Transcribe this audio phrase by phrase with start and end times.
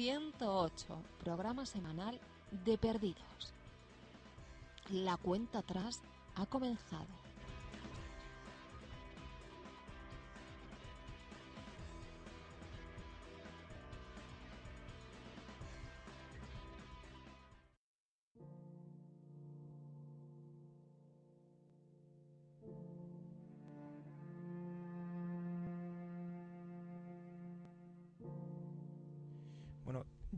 [0.00, 2.18] 108, programa semanal
[2.64, 3.52] de Perdidos.
[4.88, 6.00] La cuenta atrás
[6.36, 7.19] ha comenzado.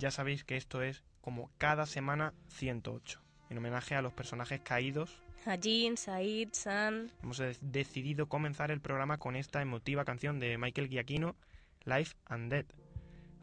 [0.02, 3.20] Ya sabéis que esto es como cada semana 108,
[3.51, 5.23] en homenaje a los personajes caídos.
[5.61, 7.12] Jean, Said, San.
[7.23, 11.37] Hemos de- decidido comenzar el programa con esta emotiva canción de Michael Giacchino,
[11.84, 12.66] Life and Dead.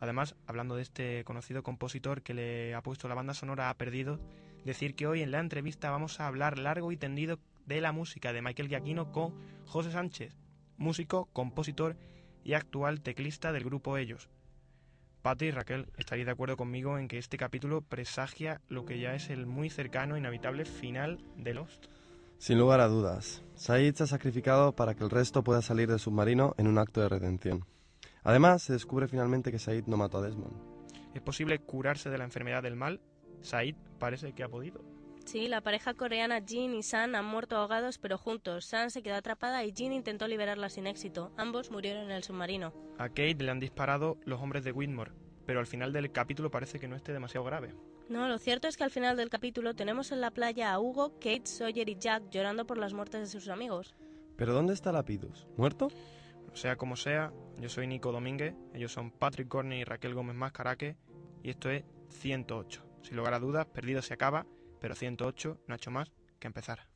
[0.02, 4.20] Además, hablando de este conocido compositor que le ha puesto la banda sonora a Perdidos,
[4.66, 8.34] decir que hoy en la entrevista vamos a hablar largo y tendido de la música
[8.34, 9.34] de Michael Giacchino con
[9.66, 10.36] José Sánchez,
[10.76, 11.96] músico, compositor
[12.44, 14.30] y actual teclista del grupo Ellos.
[15.22, 19.14] Pati y Raquel, estaréis de acuerdo conmigo en que este capítulo presagia lo que ya
[19.16, 21.88] es el muy cercano e inevitable final de Lost.
[22.38, 26.00] Sin lugar a dudas, Said se ha sacrificado para que el resto pueda salir del
[26.00, 27.66] submarino en un acto de redención.
[28.24, 30.56] Además, se descubre finalmente que Said no mató a Desmond.
[31.14, 33.02] ¿Es posible curarse de la enfermedad del mal?
[33.42, 34.82] Said parece que ha podido.
[35.30, 38.66] Sí, la pareja coreana Jean y San han muerto ahogados pero juntos.
[38.66, 41.32] San se quedó atrapada y Jean intentó liberarla sin éxito.
[41.38, 42.74] Ambos murieron en el submarino.
[42.98, 45.12] A Kate le han disparado los hombres de Whitmore,
[45.46, 47.76] pero al final del capítulo parece que no esté demasiado grave.
[48.10, 51.14] No, lo cierto es que al final del capítulo tenemos en la playa a Hugo,
[51.20, 53.94] Kate, Sawyer y Jack llorando por las muertes de sus amigos.
[54.36, 55.46] ¿Pero dónde está Lapidus?
[55.58, 55.90] ¿Muerto?
[56.56, 60.98] Sea como sea, yo soy Nico Domínguez, ellos son Patrick Corney y Raquel Gómez Mascaraque,
[61.44, 62.84] y esto es 108.
[63.04, 64.48] Sin lugar a dudas, perdido se acaba,
[64.80, 66.88] pero 108 no ha hecho más que empezar.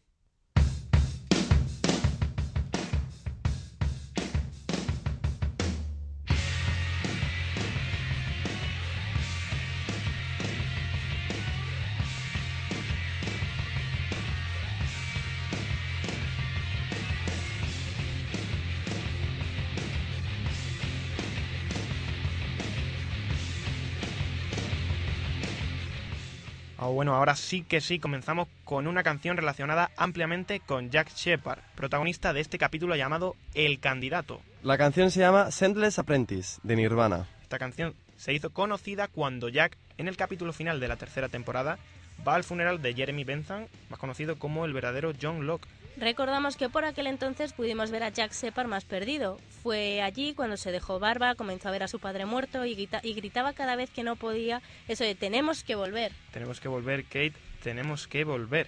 [26.83, 31.61] Ah, bueno, ahora sí que sí, comenzamos con una canción relacionada ampliamente con Jack Shepard,
[31.75, 34.41] protagonista de este capítulo llamado El Candidato.
[34.63, 37.25] La canción se llama Sendless Apprentice, de Nirvana.
[37.41, 41.79] Esta canción se hizo conocida cuando Jack, en el capítulo final de la tercera temporada,
[42.27, 45.69] va al funeral de Jeremy Bentham, más conocido como el verdadero John Locke.
[45.97, 49.37] Recordamos que por aquel entonces pudimos ver a Jack Shepard más perdido.
[49.61, 52.99] Fue allí cuando se dejó barba, comenzó a ver a su padre muerto y, grita-
[53.03, 56.11] y gritaba cada vez que no podía eso de tenemos que volver.
[56.31, 58.67] Tenemos que volver, Kate, tenemos que volver.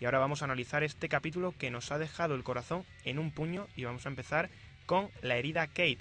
[0.00, 3.30] Y ahora vamos a analizar este capítulo que nos ha dejado el corazón en un
[3.30, 4.48] puño y vamos a empezar
[4.86, 5.98] con la herida Kate.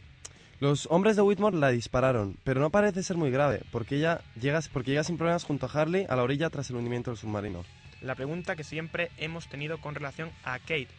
[0.59, 4.59] Los hombres de Whitmore la dispararon, pero no parece ser muy grave, porque ella llega,
[4.73, 7.63] porque llega sin problemas junto a Harley a la orilla tras el hundimiento del submarino.
[8.01, 10.89] La pregunta que siempre hemos tenido con relación a Kate,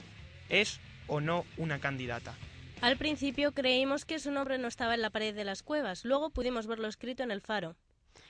[0.49, 2.35] ¿es o no una candidata?
[2.81, 6.31] Al principio creímos que su nombre no estaba en la pared de las cuevas, luego
[6.31, 7.77] pudimos verlo escrito en el faro.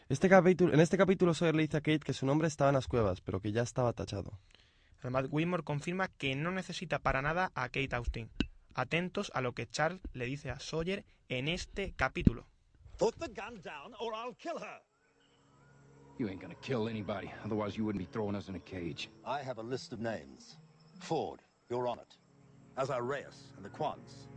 [0.08, 2.74] Este capítulo, en este capítulo Sawyer le dice a Kate que su nombre estaba en
[2.74, 4.36] las cuevas, pero que ya estaba tachado.
[4.98, 8.28] Además, Whitmore confirma que no necesita para nada a Kate Austin.
[8.74, 12.44] Atentos a lo que Charles le dice a Sawyer en este capítulo.
[12.98, 14.80] Put the gun down or I'll kill her.
[16.18, 19.08] You ain't gonna kill anybody, otherwise you wouldn't be throwing us in a cage.
[19.24, 20.56] I have a list of names.
[20.98, 21.40] Ford,
[21.70, 22.16] you're on it.
[22.76, 24.28] As are Reyes and the Quants.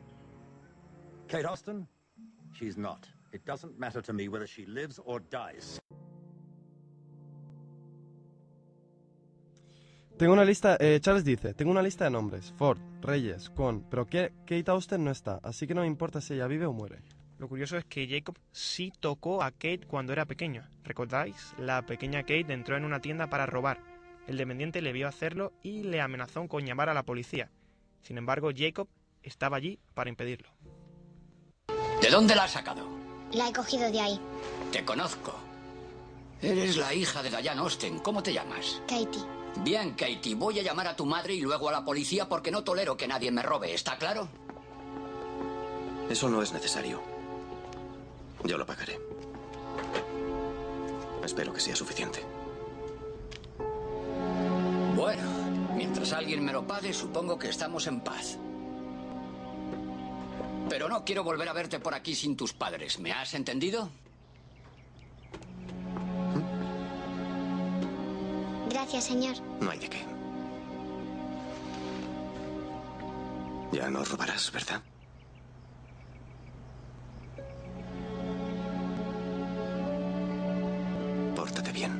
[1.27, 1.87] Kate Austin?
[2.53, 3.07] She's not.
[3.33, 5.81] It doesn't matter to me whether she lives or dies.
[10.17, 14.05] Tengo una lista, eh, Charles dice, tengo una lista de nombres, Ford, Reyes, Kwon, pero
[14.05, 17.01] Kate Austen no está, así que no me importa si ella vive o muere.
[17.39, 20.69] Lo curioso es que Jacob sí tocó a Kate cuando era pequeño.
[20.83, 21.53] ¿Recordáis?
[21.57, 23.79] La pequeña Kate entró en una tienda para robar.
[24.27, 27.51] El dependiente le vio hacerlo y le amenazó con llamar a la policía.
[28.01, 28.87] Sin embargo, Jacob
[29.23, 30.49] estaba allí para impedirlo.
[32.01, 32.87] ¿De dónde la has sacado?
[33.33, 34.19] La he cogido de ahí.
[34.71, 35.33] Te conozco.
[36.41, 37.99] Eres la hija de Diane Austen.
[37.99, 38.81] ¿Cómo te llamas?
[38.87, 39.42] Katie.
[39.61, 40.35] Bien, Katie.
[40.35, 43.07] Voy a llamar a tu madre y luego a la policía porque no tolero que
[43.07, 43.73] nadie me robe.
[43.73, 44.27] ¿Está claro?
[46.09, 47.01] Eso no es necesario.
[48.43, 48.99] Yo lo pagaré.
[51.23, 52.19] Espero que sea suficiente.
[54.95, 55.23] Bueno,
[55.75, 58.37] mientras alguien me lo pague, supongo que estamos en paz.
[60.69, 62.99] Pero no quiero volver a verte por aquí sin tus padres.
[62.99, 63.89] ¿Me has entendido?
[68.83, 69.35] Gracias, señor.
[69.61, 69.99] No hay de qué.
[73.71, 74.83] Ya no robarás, ¿verdad?
[81.33, 81.93] Pórtate bien.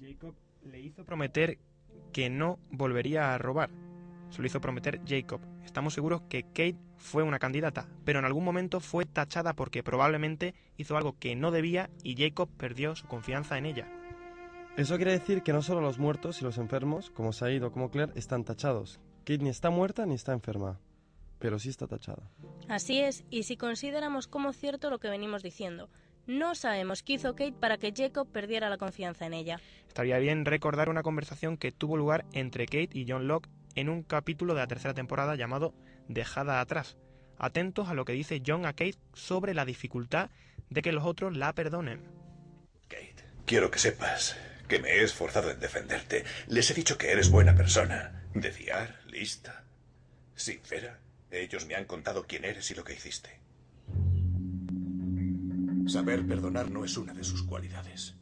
[0.00, 1.58] Jacob le hizo prometer
[2.12, 3.70] que no volvería a robar.
[4.30, 5.40] Se lo hizo prometer Jacob.
[5.72, 10.54] Estamos seguros que Kate fue una candidata, pero en algún momento fue tachada porque probablemente
[10.76, 13.88] hizo algo que no debía y Jacob perdió su confianza en ella.
[14.76, 17.90] Eso quiere decir que no solo los muertos y los enfermos, como Said o como
[17.90, 19.00] Claire, están tachados.
[19.20, 20.78] Kate ni está muerta ni está enferma,
[21.38, 22.30] pero sí está tachada.
[22.68, 25.88] Así es, y si consideramos como cierto lo que venimos diciendo,
[26.26, 29.58] no sabemos qué hizo Kate para que Jacob perdiera la confianza en ella.
[29.88, 34.02] Estaría bien recordar una conversación que tuvo lugar entre Kate y John Locke en un
[34.02, 35.74] capítulo de la tercera temporada llamado
[36.08, 36.96] Dejada atrás.
[37.38, 40.30] Atentos a lo que dice John a Kate sobre la dificultad
[40.70, 42.02] de que los otros la perdonen.
[42.88, 44.36] Kate, quiero que sepas
[44.68, 46.24] que me he esforzado en defenderte.
[46.46, 49.64] Les he dicho que eres buena persona, de fiar, lista,
[50.34, 51.00] sincera.
[51.30, 53.40] Ellos me han contado quién eres y lo que hiciste.
[55.86, 58.14] Saber perdonar no es una de sus cualidades.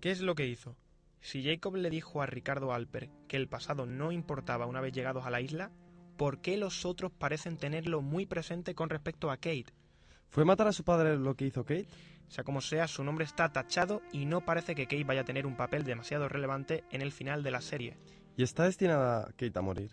[0.00, 0.76] ¿Qué es lo que hizo?
[1.20, 5.26] Si Jacob le dijo a Ricardo Alper que el pasado no importaba una vez llegados
[5.26, 5.70] a la isla,
[6.16, 9.66] ¿por qué los otros parecen tenerlo muy presente con respecto a Kate?
[10.28, 11.88] ¿Fue matar a su padre lo que hizo Kate?
[12.28, 15.46] Sea como sea, su nombre está tachado y no parece que Kate vaya a tener
[15.46, 17.96] un papel demasiado relevante en el final de la serie.
[18.36, 19.90] ¿Y está destinada Kate a morir?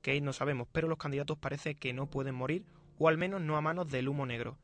[0.00, 2.64] Kate no sabemos, pero los candidatos parece que no pueden morir,
[2.98, 4.56] o al menos no a manos del humo negro.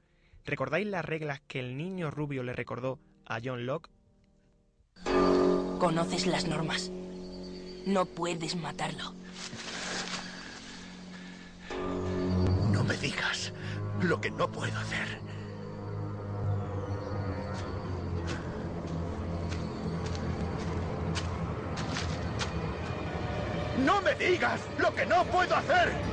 [0.45, 3.91] ¿Recordáis las reglas que el niño rubio le recordó a John Locke?
[5.83, 6.93] Conoces las normas.
[7.87, 9.15] No puedes matarlo.
[12.71, 13.53] No me digas
[14.01, 15.19] lo que no puedo hacer.
[23.85, 26.12] ¡No me digas lo que no puedo hacer!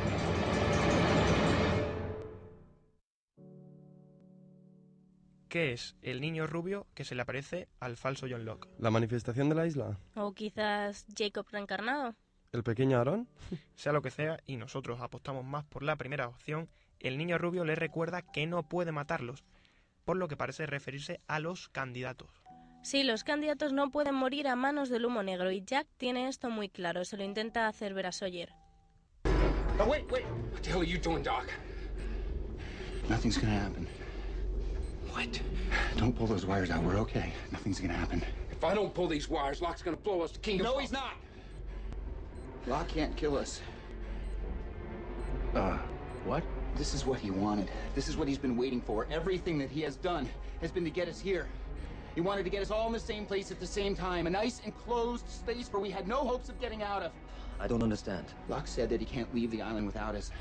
[5.50, 8.70] ¿Qué es el niño rubio que se le aparece al falso John Locke?
[8.78, 9.98] ¿La manifestación de la isla?
[10.16, 12.14] O quizás Jacob reencarnado.
[12.52, 13.28] ¿El pequeño Aarón?
[13.76, 17.66] Sea lo que sea, y nosotros apostamos más por la primera opción, el niño rubio
[17.66, 19.44] le recuerda que no puede matarlos,
[20.06, 22.30] por lo que parece referirse a los candidatos.
[22.84, 26.52] Sí, los candidatos no pueden morir a manos del humo negro y Jack tiene esto
[26.52, 28.54] muy claro, se lo intenta hacer ver a Sawyer.
[29.80, 30.26] Oh, wait, wait.
[30.54, 31.48] What the hell are you doing, Doc?
[33.10, 33.88] Nothing's gonna happen.
[35.12, 35.42] What?
[35.98, 36.84] Don't pull those wires out.
[36.84, 37.34] We're okay.
[37.52, 38.24] Nothing's gonna happen.
[38.52, 40.66] If I don't pull these wires, Locke's gonna blow us to kingdom.
[40.66, 41.14] No, of he's not.
[42.68, 43.62] Locke can't kill us.
[45.56, 45.78] Uh,
[46.26, 46.44] what?
[46.76, 47.70] This is what he wanted.
[47.96, 49.08] This is what he's been waiting for.
[49.12, 50.30] Everything that he has done
[50.62, 51.48] has been to get us here.
[52.16, 54.30] He wanted to get us all in the same place at the same time, a
[54.30, 57.12] nice enclosed space where we had no hopes of getting out of.
[57.60, 58.26] I don't understand.
[58.48, 60.32] Locke said that he can't leave the island without us.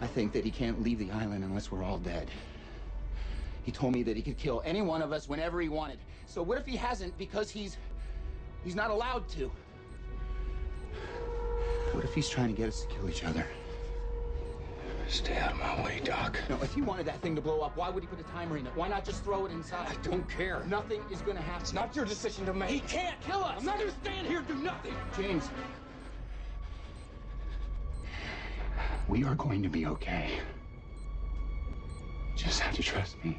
[0.00, 2.30] I think that he can't leave the island unless we're all dead.
[3.68, 5.98] He told me that he could kill any one of us whenever he wanted.
[6.24, 7.76] So what if he hasn't because he's
[8.64, 9.50] he's not allowed to?
[11.92, 13.46] What if he's trying to get us to kill each other?
[15.06, 16.38] Stay out of my way, Doc.
[16.48, 18.56] No, if he wanted that thing to blow up, why would he put a timer
[18.56, 18.72] in it?
[18.74, 19.86] Why not just throw it inside?
[19.86, 20.64] I don't care.
[20.66, 21.60] Nothing is gonna happen.
[21.60, 22.70] It's not your decision to make.
[22.70, 23.56] He can't kill us!
[23.58, 24.94] I'm not gonna stand here and do nothing.
[25.14, 25.50] James.
[29.08, 30.40] We are going to be okay.
[32.34, 33.38] Just have to trust me.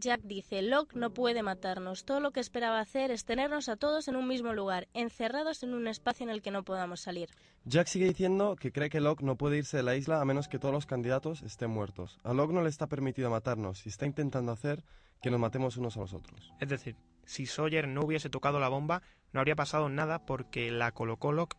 [0.00, 2.06] Jack dice, Locke no puede matarnos.
[2.06, 5.74] Todo lo que esperaba hacer es tenernos a todos en un mismo lugar, encerrados en
[5.74, 7.28] un espacio en el que no podamos salir.
[7.66, 10.48] Jack sigue diciendo que cree que Locke no puede irse de la isla a menos
[10.48, 12.18] que todos los candidatos estén muertos.
[12.24, 14.82] A Locke no le está permitido matarnos y está intentando hacer
[15.20, 16.50] que nos matemos unos a los otros.
[16.60, 19.02] Es decir, si Sawyer no hubiese tocado la bomba,
[19.32, 21.58] no habría pasado nada porque la colocó Locke.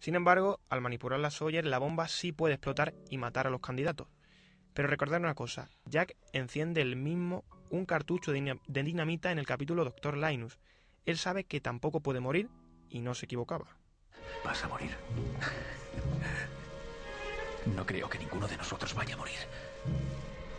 [0.00, 3.60] Sin embargo, al manipular a Sawyer, la bomba sí puede explotar y matar a los
[3.60, 4.08] candidatos.
[4.72, 9.82] Pero recordad una cosa, Jack enciende el mismo un cartucho de dinamita en el capítulo
[9.82, 10.58] Doctor Linus.
[11.06, 12.50] Él sabe que tampoco puede morir
[12.90, 13.66] y no se equivocaba.
[14.44, 14.94] Vas a morir.
[17.74, 19.38] No creo que ninguno de nosotros vaya a morir.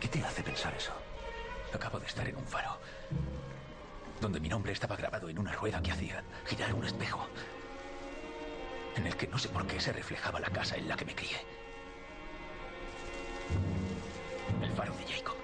[0.00, 0.92] ¿Qué te hace pensar eso?
[1.72, 2.78] Acabo de estar en un faro,
[4.20, 7.28] donde mi nombre estaba grabado en una rueda que hacía girar un espejo,
[8.96, 11.14] en el que no sé por qué se reflejaba la casa en la que me
[11.14, 11.36] crié.
[14.62, 15.43] El faro de Jacob.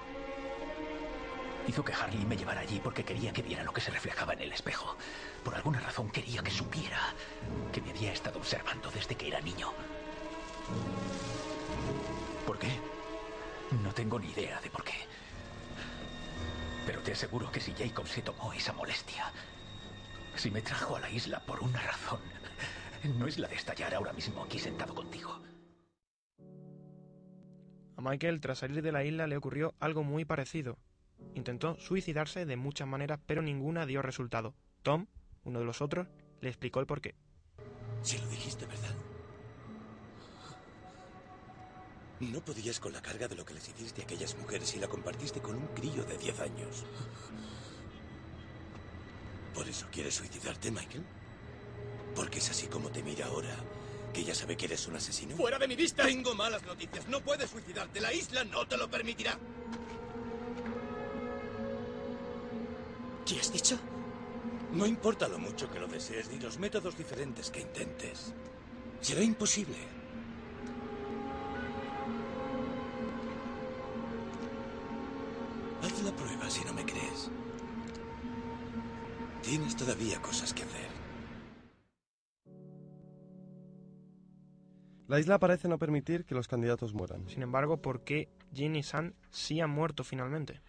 [1.71, 4.41] Hizo que Harley me llevara allí porque quería que viera lo que se reflejaba en
[4.41, 4.97] el espejo.
[5.41, 6.99] Por alguna razón quería que supiera
[7.71, 9.71] que me había estado observando desde que era niño.
[12.45, 12.67] ¿Por qué?
[13.81, 14.95] No tengo ni idea de por qué.
[16.85, 19.31] Pero te aseguro que si Jacob se tomó esa molestia,
[20.35, 22.19] si me trajo a la isla por una razón,
[23.17, 25.41] no es la de estallar ahora mismo aquí sentado contigo.
[27.95, 30.77] A Michael, tras salir de la isla, le ocurrió algo muy parecido.
[31.35, 34.53] Intentó suicidarse de muchas maneras, pero ninguna dio resultado.
[34.81, 35.07] Tom,
[35.43, 36.07] uno de los otros,
[36.41, 37.15] le explicó el porqué.
[38.01, 38.95] Si lo dijiste, ¿verdad?
[42.19, 44.87] No podías con la carga de lo que les hiciste a aquellas mujeres y la
[44.87, 46.85] compartiste con un crío de 10 años.
[49.55, 51.03] ¿Por eso quieres suicidarte, Michael?
[52.15, 53.55] Porque es así como te mira ahora,
[54.13, 55.35] que ya sabe que eres un asesino.
[55.35, 56.03] ¡Fuera de mi vista!
[56.05, 57.07] Tengo malas noticias.
[57.07, 57.99] No puedes suicidarte.
[57.99, 59.37] La isla no te lo permitirá.
[63.31, 63.79] ¿Qué has dicho?
[64.73, 68.33] No importa lo mucho que lo desees ni los métodos diferentes que intentes.
[68.99, 69.77] Será imposible.
[75.81, 77.31] Haz la prueba si no me crees.
[79.43, 80.89] Tienes todavía cosas que hacer.
[85.07, 87.29] La isla parece no permitir que los candidatos mueran.
[87.29, 90.59] Sin embargo, ¿por qué Jin y San sí han muerto finalmente?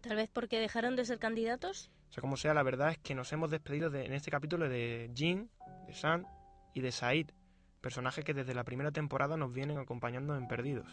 [0.00, 1.92] Tal vez porque dejaron de ser candidatos.
[2.08, 4.68] O sea, como sea, la verdad es que nos hemos despedido de- en este capítulo
[4.68, 5.50] de Jin,
[5.86, 6.26] de San
[6.74, 7.30] y de Said,
[7.80, 10.88] personajes que desde la primera temporada nos vienen acompañando en Perdidos.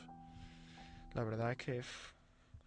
[1.13, 2.13] La verdad es que pff,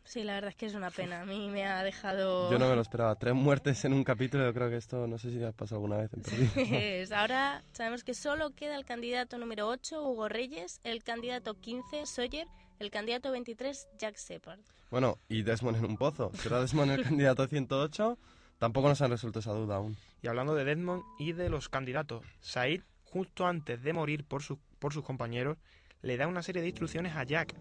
[0.05, 1.21] Sí, la verdad es que es una pena.
[1.21, 2.51] A mí me ha dejado...
[2.51, 3.15] Yo no me lo esperaba.
[3.17, 5.99] Tres muertes en un capítulo, yo creo que esto no sé si ha pasado alguna
[5.99, 7.13] vez en Perdidos.
[7.13, 12.47] Ahora sabemos que solo queda el candidato número 8, Hugo Reyes, el candidato 15, Sawyer,
[12.79, 14.61] el candidato 23, Jack Shepard.
[14.91, 16.31] Bueno, y Desmond en un pozo.
[16.37, 18.19] ¿Será Desmond el candidato 108?
[18.59, 19.97] Tampoco nos han resuelto esa duda aún.
[20.23, 24.59] Y hablando de Desmond y de los candidatos, Said, justo antes de morir por, su-
[24.79, 25.57] por sus compañeros,
[26.03, 27.55] le da una serie de instrucciones a Jack,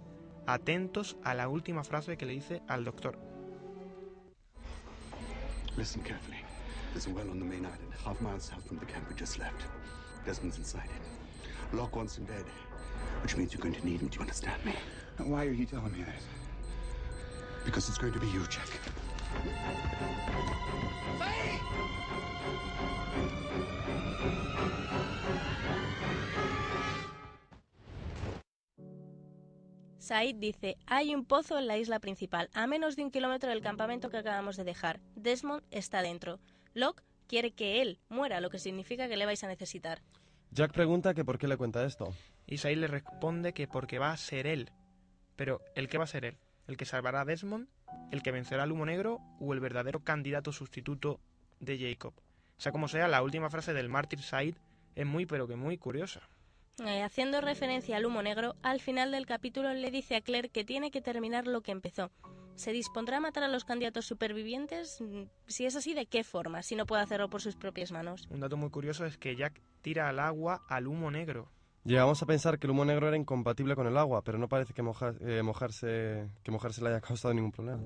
[0.47, 3.17] atentos a la última frase que le dice al doctor.
[5.77, 6.37] Listen carefully.
[6.93, 9.37] There's a well on the main island, half mile south from the camp we just
[9.37, 9.61] left.
[10.25, 11.75] Desmond's inside it.
[11.75, 12.45] Locke wants him dead,
[13.21, 14.07] which means you're going to need him.
[14.07, 14.73] Do you understand me?
[15.19, 16.23] Why are you telling me this?
[17.65, 18.67] Because it's going to be you, Jack.
[30.07, 33.61] Said dice, hay un pozo en la isla principal, a menos de un kilómetro del
[33.61, 35.01] campamento que acabamos de dejar.
[35.15, 36.39] Desmond está dentro.
[36.73, 40.01] Locke quiere que él muera, lo que significa que le vais a necesitar.
[40.51, 42.13] Jack pregunta que por qué le cuenta esto.
[42.45, 44.71] Y Said le responde que porque va a ser él.
[45.35, 46.37] Pero, ¿el qué va a ser él?
[46.67, 47.67] ¿El que salvará a Desmond?
[48.11, 49.19] ¿El que vencerá al humo negro?
[49.39, 51.19] ¿O el verdadero candidato sustituto
[51.59, 52.13] de Jacob?
[52.57, 54.55] Sea como sea, la última frase del mártir Said
[54.95, 56.21] es muy pero que muy curiosa.
[56.85, 60.63] Eh, haciendo referencia al humo negro, al final del capítulo le dice a Claire que
[60.63, 62.11] tiene que terminar lo que empezó.
[62.55, 64.99] ¿Se dispondrá a matar a los candidatos supervivientes?
[65.01, 66.63] Mm, Si es así, ¿de qué forma?
[66.63, 68.27] Si no puede hacerlo por sus propias manos.
[68.29, 71.51] Un dato muy curioso es que Jack tira al agua al humo negro.
[71.87, 74.73] Llegamos a pensar que el humo negro era incompatible con el agua, pero no parece
[74.73, 77.79] que, moja- eh, mojarse, que mojarse le haya causado ningún problema.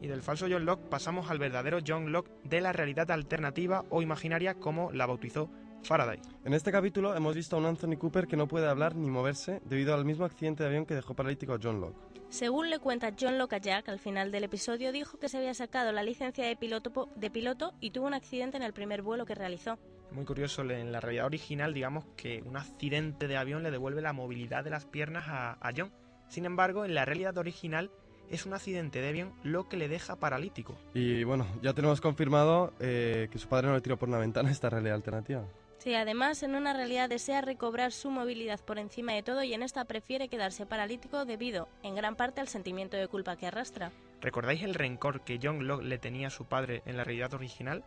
[0.00, 4.00] Y del falso John Locke pasamos al verdadero John Locke de la realidad alternativa o
[4.00, 5.50] imaginaria como la bautizó
[5.82, 6.18] Faraday.
[6.46, 9.60] En este capítulo hemos visto a un Anthony Cooper que no puede hablar ni moverse
[9.66, 11.98] debido al mismo accidente de avión que dejó paralítico a John Locke.
[12.30, 15.52] Según le cuenta John Locke a Jack, al final del episodio dijo que se había
[15.52, 19.26] sacado la licencia de piloto, de piloto y tuvo un accidente en el primer vuelo
[19.26, 19.78] que realizó.
[20.14, 24.12] Muy curioso, en la realidad original digamos que un accidente de avión le devuelve la
[24.12, 25.92] movilidad de las piernas a, a John.
[26.28, 27.90] Sin embargo, en la realidad original
[28.32, 30.76] es un accidente de avión lo que le deja paralítico.
[30.94, 34.50] Y bueno, ya tenemos confirmado eh, que su padre no le tiró por una ventana
[34.50, 35.44] esta realidad alternativa.
[35.78, 39.62] Sí, además en una realidad desea recobrar su movilidad por encima de todo y en
[39.62, 43.90] esta prefiere quedarse paralítico debido, en gran parte, al sentimiento de culpa que arrastra.
[44.20, 47.84] ¿Recordáis el rencor que John Locke le tenía a su padre en la realidad original?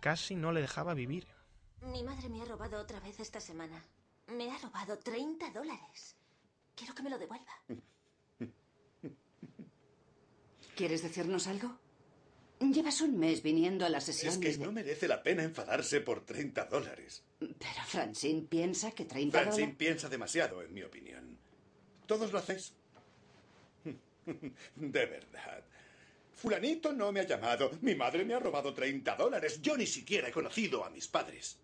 [0.00, 1.28] Casi no le dejaba vivir.
[1.86, 3.82] Mi madre me ha robado otra vez esta semana.
[4.28, 6.16] Me ha robado 30 dólares.
[6.74, 7.52] Quiero que me lo devuelva.
[10.74, 11.78] ¿Quieres decirnos algo?
[12.60, 14.32] Llevas un mes viniendo a la sesión.
[14.32, 17.22] Es que no merece la pena enfadarse por 30 dólares.
[17.38, 19.76] Pero Francine piensa que 30 Francine dólares...
[19.78, 21.38] piensa demasiado, en mi opinión.
[22.06, 22.72] Todos lo hacéis.
[24.74, 25.64] De verdad.
[26.34, 27.70] Fulanito no me ha llamado.
[27.80, 29.60] Mi madre me ha robado 30 dólares.
[29.62, 31.58] Yo ni siquiera he conocido a mis padres.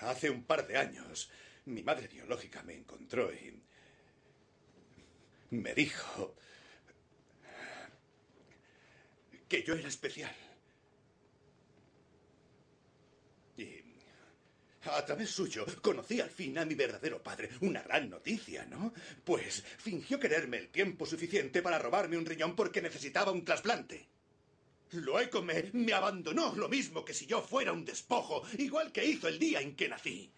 [0.00, 1.30] Hace un par de años,
[1.66, 3.62] mi madre biológica me encontró y
[5.50, 6.34] me dijo
[9.48, 10.34] que yo era especial.
[13.56, 13.82] Y
[14.82, 17.50] a través suyo conocí al fin a mi verdadero padre.
[17.60, 18.92] Una gran noticia, ¿no?
[19.24, 24.13] Pues fingió quererme el tiempo suficiente para robarme un riñón porque necesitaba un trasplante.
[24.94, 29.04] Lo he comer, me abandonó lo mismo que si yo fuera un despojo, igual que
[29.04, 30.30] hizo el día en que nací.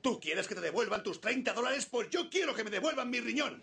[0.00, 1.86] ¿Tú quieres que te devuelvan tus 30 dólares?
[1.86, 3.62] Pues yo quiero que me devuelvan mi riñón.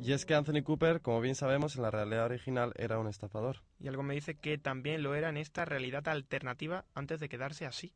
[0.00, 3.62] Y es que Anthony Cooper, como bien sabemos, en la realidad original era un estafador.
[3.80, 7.66] Y algo me dice que también lo era en esta realidad alternativa antes de quedarse
[7.66, 7.92] así.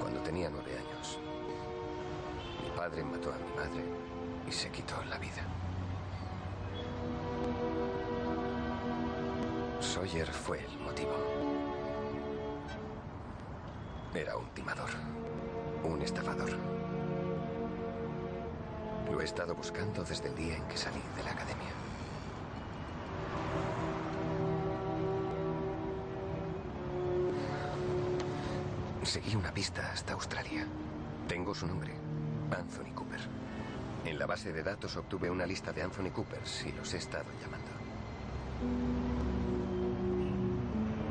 [0.00, 0.91] Cuando tenía nueve años,
[2.82, 3.84] padre mató a mi madre
[4.48, 5.44] y se quitó la vida.
[9.78, 11.14] Sawyer fue el motivo.
[14.12, 14.90] Era un timador,
[15.84, 16.50] un estafador.
[19.12, 21.72] Lo he estado buscando desde el día en que salí de la academia.
[29.04, 30.66] Seguí una pista hasta Australia.
[31.28, 32.01] Tengo su nombre,
[32.58, 33.20] Anthony Cooper.
[34.04, 37.30] En la base de datos obtuve una lista de Anthony Coopers y los he estado
[37.40, 37.70] llamando.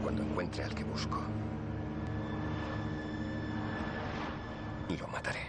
[0.04, 1.24] Cuando encuentre al que busco,
[4.98, 5.40] lo mataré.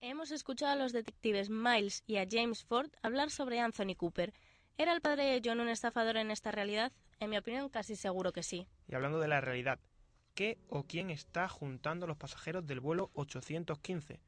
[0.00, 4.32] Hemos escuchado a los detectives Miles y a James Ford hablar sobre Anthony Cooper.
[4.76, 6.92] ¿Era el padre de John un estafador en esta realidad?
[7.18, 8.68] En mi opinión, casi seguro que sí.
[8.86, 9.80] Y hablando de la realidad,
[10.38, 14.20] ¿qué o quién está juntando a los pasajeros del vuelo 815?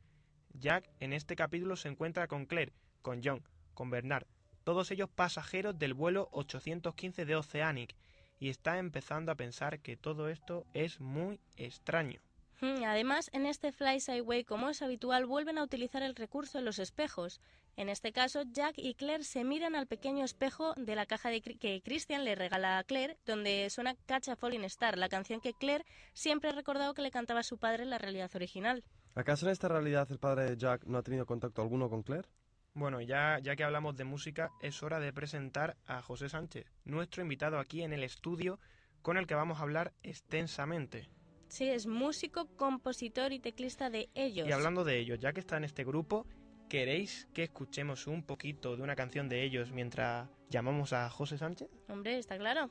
[0.55, 3.45] Jack en este capítulo se encuentra con Claire, con John,
[3.75, 4.27] con Bernard,
[4.65, 7.95] todos ellos pasajeros del vuelo 815 de Oceanic,
[8.41, 12.21] y está empezando a pensar que todo esto es muy extraño.
[12.61, 16.65] Hmm, Además, en este Fly Sideway, como es habitual, vuelven a utilizar el recurso de
[16.65, 17.41] los espejos.
[17.81, 21.41] En este caso, Jack y Claire se miran al pequeño espejo de la caja de
[21.41, 25.55] que Christian le regala a Claire, donde suena Catch a Falling Star, la canción que
[25.55, 28.85] Claire siempre ha recordado que le cantaba a su padre en la realidad original.
[29.15, 32.29] ¿Acaso en esta realidad el padre de Jack no ha tenido contacto alguno con Claire?
[32.75, 37.23] Bueno, ya, ya que hablamos de música, es hora de presentar a José Sánchez, nuestro
[37.23, 38.61] invitado aquí en el estudio,
[39.01, 41.09] con el que vamos a hablar extensamente.
[41.49, 44.47] Sí, es músico, compositor y teclista de ellos.
[44.47, 46.27] Y hablando de ellos, ya que está en este grupo,
[46.71, 51.69] ¿queréis que escuchemos un poquito de una canción de ellos mientras llamamos a José Sánchez?
[51.89, 52.71] Hombre, está claro.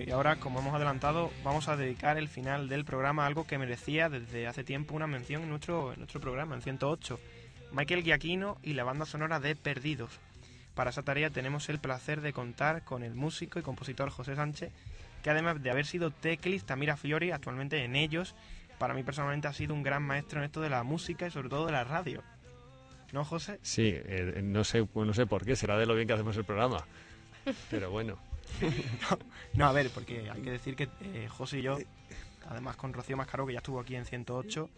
[0.00, 3.58] Y ahora, como hemos adelantado, vamos a dedicar el final del programa a algo que
[3.58, 7.18] merecía desde hace tiempo una mención en nuestro, nuestro programa, en 108.
[7.72, 10.20] Michael Giacchino y la banda sonora de Perdidos.
[10.74, 14.72] Para esa tarea tenemos el placer de contar con el músico y compositor José Sánchez,
[15.22, 18.34] que además de haber sido teclista Mira Fiori, actualmente en ellos,
[18.78, 21.48] para mí personalmente ha sido un gran maestro en esto de la música y sobre
[21.48, 22.22] todo de la radio.
[23.12, 23.58] ¿No, José?
[23.62, 26.44] Sí, eh, no, sé, no sé por qué, será de lo bien que hacemos el
[26.44, 26.84] programa.
[27.70, 28.27] Pero bueno.
[28.62, 29.18] No,
[29.54, 31.78] no, a ver, porque hay que decir que eh, José y yo,
[32.48, 34.68] además con Rocío Mascaro, que ya estuvo aquí en 108,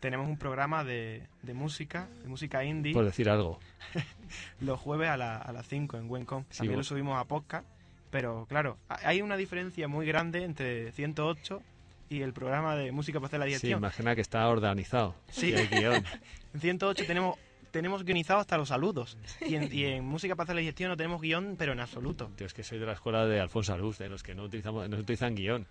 [0.00, 2.92] tenemos un programa de, de música, de música indie.
[2.92, 3.58] Por decir algo.
[4.60, 6.44] los jueves a, la- a las 5 en Wencom.
[6.50, 6.78] Sí, También bueno.
[6.80, 7.66] lo subimos a podcast.
[8.10, 11.62] Pero claro, ha- hay una diferencia muy grande entre 108
[12.08, 13.78] y el programa de música para hacer la Sí, digestión.
[13.78, 15.14] imagina que está organizado.
[15.30, 15.52] Sí.
[16.54, 17.36] En 108 tenemos
[17.76, 19.18] tenemos guionizado hasta los saludos.
[19.46, 22.30] Y en, y en música para hacer la digestión no tenemos guion, pero en absoluto.
[22.36, 24.88] Tío, es que soy de la escuela de Alfonso Arús, de los que no, utilizamos,
[24.88, 25.66] no utilizan guion.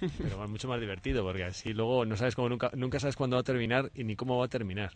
[0.00, 3.36] Pero es mucho más divertido, porque así luego no sabes cómo nunca, nunca sabes cuándo
[3.36, 4.92] va a terminar y ni cómo va a terminar.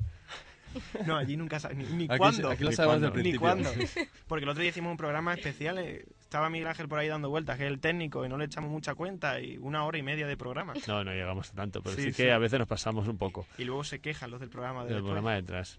[1.06, 2.48] No, allí nunca sabes ni, ni Aquí- cuándo.
[2.50, 3.40] aquí lo cuándo, del Ni principio.
[3.40, 3.70] cuándo.
[4.26, 5.76] Porque el otro día hicimos un programa especial.
[5.78, 8.46] eh, estaba Miguel Ángel por ahí dando vueltas, que es el técnico, y no le
[8.46, 9.38] echamos mucha cuenta.
[9.38, 10.72] Y una hora y media de programa.
[10.88, 12.28] No, no llegamos a tanto, pero sí, Sí, que sí.
[12.30, 14.94] a veces nos pasamos un poco Y luego se quejan los del programa de del
[14.98, 15.10] después.
[15.12, 15.78] programa detrás.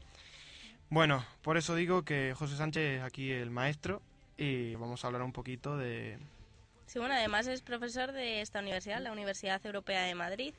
[0.94, 4.00] Bueno, por eso digo que José Sánchez es aquí el maestro.
[4.38, 6.20] Y vamos a hablar un poquito de.
[6.86, 10.54] Sí, bueno, además es profesor de esta universidad, la Universidad Europea de Madrid.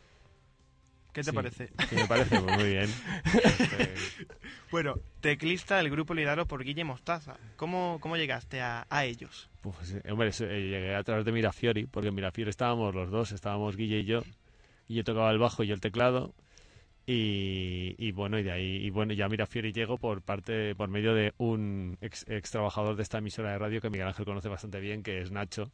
[1.13, 1.71] ¿Qué te Sí, parece?
[1.89, 2.91] que me parece pues, muy bien.
[4.73, 7.37] Bueno, teclista del grupo liderado por Guille Mostaza.
[7.55, 9.49] ¿Cómo, cómo llegaste a, a ellos?
[9.63, 13.31] Pues, eh, hombre, eh, llegué a través de Mirafiori, porque en Mirafiori estábamos los dos,
[13.31, 14.25] estábamos Guille y yo.
[14.89, 16.35] Y yo tocaba el bajo y yo el teclado.
[17.07, 21.35] Y, bueno, y de ahí, y bueno, ya Mirafiori llegó por parte, por medio de
[21.37, 25.03] un ex, ex trabajador de esta emisora de radio que Miguel Ángel conoce bastante bien,
[25.03, 25.71] que es Nacho,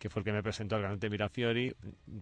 [0.00, 1.72] que fue el que me presentó al cantante Mirafiori.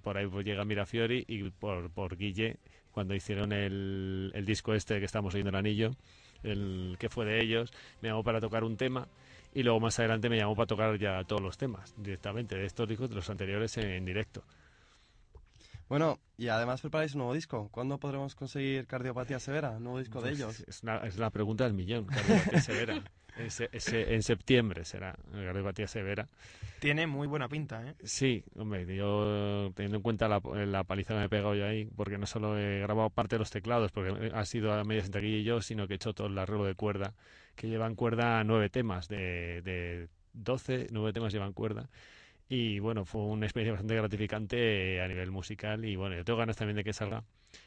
[0.03, 2.59] Por ahí pues llega Mirafiori y por, por Guille,
[2.93, 5.93] cuando hicieron el, el disco este que estamos oyendo el anillo,
[6.43, 9.09] el que fue de ellos, me llamó para tocar un tema
[9.55, 12.87] y luego más adelante me llamó para tocar ya todos los temas directamente de estos
[12.89, 14.45] discos de los anteriores en directo.
[15.91, 17.69] Bueno, y además preparáis un nuevo disco.
[17.73, 19.71] ¿Cuándo podremos conseguir Cardiopatía Severa?
[19.73, 20.65] Un nuevo disco de Pues ellos.
[20.69, 23.03] Es, una- es la pregunta del millón, cardiopatía severa.
[23.37, 26.29] En, se- ese- en septiembre será cardiopatía severa.
[26.81, 27.95] Tiene muy buena pinta, ¿eh?
[28.05, 31.87] Sí, hombre, yo teniendo en cuenta la, la paliza que me he pegado yo ahí,
[31.97, 35.27] porque no solo he grabado parte de los teclados, porque ha sido a medias entre
[35.27, 37.15] y yo, sino que he hecho todo el arreglo de cuerda,
[37.55, 41.89] que llevan cuerda nueve temas, de, de 12, nueve temas llevan cuerda.
[42.53, 46.57] Y bueno, fue una experiencia bastante gratificante a nivel musical y bueno, yo tengo ganas
[46.57, 47.23] también de que salga,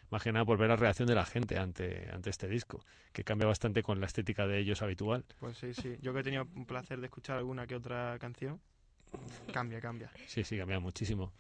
[0.10, 3.24] más que nada por ver la reacción de la gente ante, ante este disco, que
[3.24, 5.24] cambia bastante con la estética de ellos habitual.
[5.40, 5.96] Pues sí, sí.
[6.02, 8.60] Yo que he tenido un placer de escuchar alguna que otra canción.
[9.54, 10.12] Cambia, cambia.
[10.28, 11.32] Sí, sí, cambia muchísimo.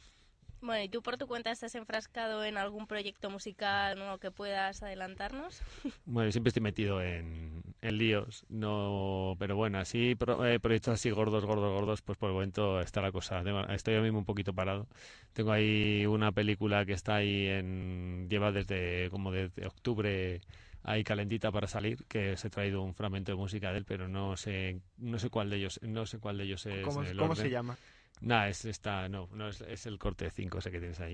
[0.64, 4.82] Bueno, ¿y tú por tu cuenta estás enfrascado en algún proyecto musical nuevo que puedas
[4.82, 5.62] adelantarnos?
[6.06, 10.96] Bueno, yo siempre estoy metido en, en líos, no, pero bueno, así pro- eh, proyectos
[10.96, 13.42] así gordos, gordos, gordos, pues por el momento está la cosa.
[13.42, 14.90] Tengo- estoy ahora mismo un poquito parado.
[15.32, 20.42] Tengo ahí una película que está ahí en lleva desde como desde octubre
[20.84, 24.10] ahí calentita para salir, que os he traído un fragmento de música de él, pero
[24.10, 27.18] no sé no sé cuál de ellos, no sé cuál de ellos es ¿Cómo, el
[27.18, 27.78] cómo se llama?
[28.22, 31.14] Nah, es esta, no, no es, es el corte 5 ese que tienes ahí.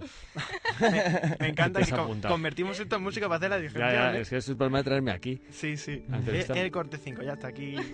[0.80, 3.88] Me, me encanta que con- convertimos esto en música para hacer la digestión.
[3.90, 4.22] Ya, ya, ¿eh?
[4.22, 5.42] es que es el problema de traerme aquí.
[5.50, 6.04] Sí, sí.
[6.08, 6.58] Es entrevistar.
[6.58, 7.76] el corte 5, ya está aquí.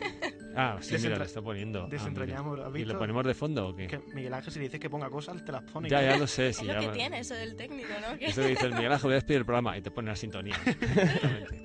[0.58, 1.84] Ah, sí, mira, lo está poniendo.
[1.84, 2.58] Ah, Desentrañamos.
[2.62, 2.94] ¿has ¿Y visto?
[2.94, 3.88] lo ponemos de fondo o qué?
[3.88, 5.90] Que Miguel Ángel, si le dices que ponga cosas, te las pone.
[5.90, 8.18] Ya, ya lo sé, es sí, lo ya que va- tiene eso del técnico, ¿no?
[8.18, 10.08] Que- Eso que dice el Miguel Ángel, voy a despedir el programa y te pone
[10.08, 10.56] la sintonía.
[10.66, 11.62] Exactamente.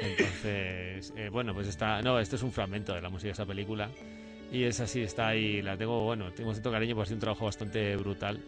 [0.00, 2.02] Entonces, eh, bueno, pues está.
[2.02, 3.88] No, esto es un fragmento de la música de esa película.
[4.50, 5.62] Y es así, está ahí.
[5.62, 8.40] La tengo, bueno, tengo cierto cariño porque ha sido un trabajo bastante brutal.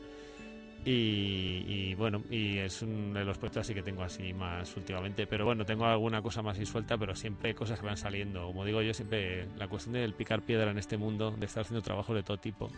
[0.85, 5.27] Y, y, bueno, y es uno de los proyectos así que tengo así más últimamente.
[5.29, 8.47] Pero bueno, tengo alguna cosa más y suelta, pero siempre cosas que van saliendo.
[8.47, 11.83] Como digo yo, siempre la cuestión del picar piedra en este mundo, de estar haciendo
[11.83, 12.69] trabajos de todo tipo.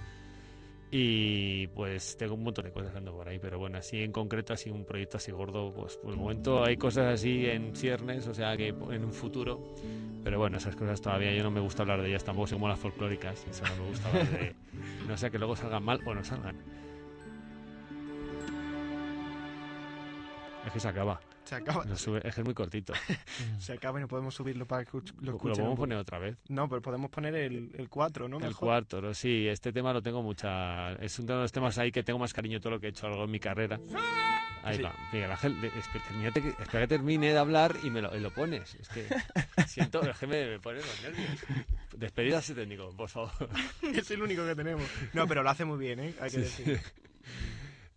[0.90, 4.52] Y pues tengo un montón de cosas dando por ahí, pero bueno, así en concreto,
[4.52, 8.34] así un proyecto así gordo, pues por el momento hay cosas así en ciernes, o
[8.34, 9.74] sea que en un futuro,
[10.22, 12.68] pero bueno, esas cosas todavía yo no me gusta hablar de ellas, tampoco soy como
[12.68, 14.08] las folclóricas, eso no me gusta
[15.08, 16.56] no sea que luego salgan mal o no salgan.
[20.64, 21.20] Es que se acaba.
[21.48, 21.84] Se acaba.
[21.84, 22.92] No sube- es que es muy cortito.
[23.58, 25.38] Se acaba y no podemos subirlo para que lo Lo escuchen.
[25.38, 25.76] podemos un poco.
[25.82, 26.36] poner otra vez.
[26.48, 28.38] No, pero podemos poner el, el 4, ¿no?
[28.38, 28.58] El Mejor.
[28.68, 29.12] cuarto, ¿no?
[29.14, 30.92] sí, este tema lo tengo mucha.
[30.94, 32.90] Es uno de los temas ahí que tengo más cariño de todo lo que he
[32.90, 33.78] hecho algo en mi carrera.
[34.62, 34.82] Ahí Sí.
[34.82, 34.94] va.
[35.12, 38.20] Miguel Ángel, de- espe- termínate que- espera que termine de hablar y me lo, y
[38.20, 38.74] lo pones.
[38.76, 39.06] Es que
[39.68, 41.44] siento, es que me, me pone los nervios.
[41.94, 43.30] Despedida ese técnico, por favor.
[43.82, 44.84] es el único que tenemos.
[45.12, 46.14] No, pero lo hace muy bien, ¿eh?
[46.18, 46.78] Hay que Sí, decir.
[46.78, 46.90] sí.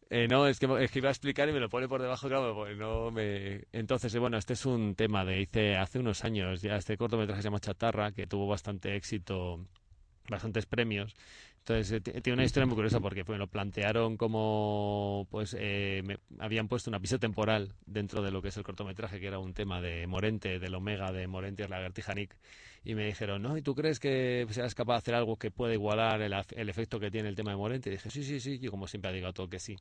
[0.10, 2.78] Eh, no, es que, iba a explicar y me lo pone por debajo, claro, pues
[2.78, 3.66] no me...
[3.74, 7.42] Entonces, eh, bueno, este es un tema de hice hace unos años, ya este cortometraje
[7.42, 9.66] se llama Chatarra, que tuvo bastante éxito,
[10.30, 11.14] bastantes premios.
[11.68, 16.18] Entonces, eh, tiene una historia muy curiosa porque pues, lo plantearon como, pues, eh, me-
[16.40, 19.54] habían puesto una piso temporal dentro de lo que es el cortometraje, que era un
[19.54, 22.38] tema de Morente, del Omega de Morente y la Lagartija Nick.
[22.86, 23.58] Y me dijeron, ¿no?
[23.58, 27.00] ¿Y tú crees que serás capaz de hacer algo que pueda igualar el, el efecto
[27.02, 27.90] que tiene el tema de Morente?
[27.90, 28.60] Y dije, sí, sí, sí.
[28.60, 29.76] Yo, como siempre, digo a todo que sí.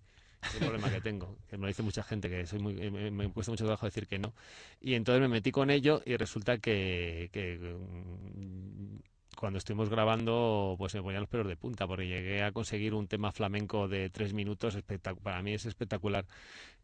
[0.48, 2.90] Es el problema que tengo, que me lo dice mucha gente, que soy muy, eh,
[2.90, 4.32] me, me cuesta mucho trabajo decir que no.
[4.80, 8.98] Y entonces me metí con ello y resulta que, que, mm,
[9.36, 13.06] cuando estuvimos grabando, pues me ponían los pelos de punta, porque llegué a conseguir un
[13.06, 14.76] tema flamenco de tres minutos,
[15.22, 16.24] para mí es espectacular,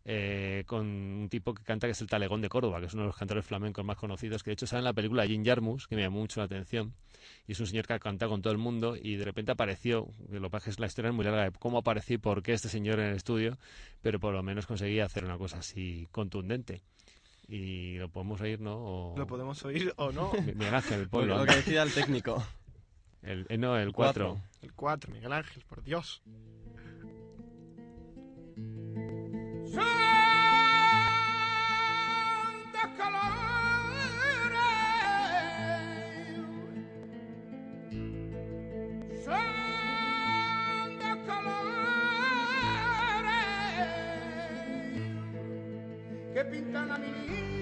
[0.05, 3.05] eh, con un tipo que canta que es el Talegón de Córdoba, que es uno
[3.05, 5.87] de los cantores flamencos más conocidos, que de hecho sale en la película Jim Jarmus,
[5.87, 6.95] que me llamó mucho la atención,
[7.47, 10.09] y es un señor que ha cantado con todo el mundo, y de repente apareció,
[10.29, 12.69] lo que es la historia es muy larga de cómo apareció y por qué este
[12.69, 13.59] señor en el estudio,
[14.03, 16.83] pero por lo menos conseguí hacer una cosa así contundente.
[17.55, 18.77] Y lo podemos oír, ¿no?
[18.77, 20.33] O- Lo podemos oír o no.
[20.47, 21.37] Mi- Miguel Ángel, ponlo.
[21.37, 22.43] Lo que decida el técnico.
[23.23, 24.41] El, eh, no, el 4.
[24.62, 26.23] El 4, Miguel Ángel, por Dios.
[39.25, 39.62] Santa
[46.53, 47.62] pintan a mi niña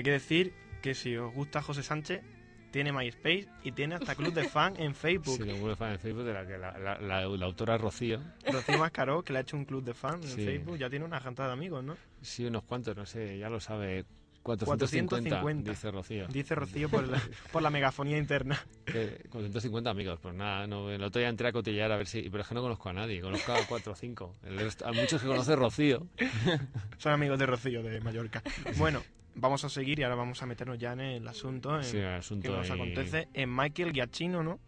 [0.00, 2.22] hay que decir que si os gusta José Sánchez,
[2.70, 5.36] tiene MySpace y tiene hasta club de fan en Facebook.
[5.36, 8.20] Sí, tengo un fan en Facebook de la que la, la, la- la autora Rocío.
[8.50, 10.44] Rocío Mascaró, que le ha hecho un club de fan en Sí.
[10.44, 11.96] Facebook, ya tiene una jantada de amigos, ¿no?
[12.22, 14.04] Sí, unos cuantos, no sé, ya lo sabe.
[14.42, 15.06] 450,
[15.42, 16.26] 450, dice Rocío.
[16.28, 17.20] Dice Rocío por la,
[17.52, 18.58] por la megafonía interna.
[18.86, 22.22] Que 450 amigos, pues nada, no, el otro día entré a cotillar a ver si.
[22.30, 24.36] Pero es que no conozco a nadie, conozco a 4 o 5.
[24.44, 26.06] El resto- a muchos que conoce Rocío.
[26.96, 28.42] Son amigos de Rocío, de Mallorca.
[28.78, 29.02] Bueno,
[29.34, 32.06] vamos a seguir y ahora vamos a meternos ya en el asunto, en Sí, el
[32.06, 34.58] asunto que nos y- acontece en Michael Giacchino, ¿no?